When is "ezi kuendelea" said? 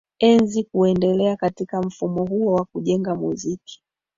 0.19-1.35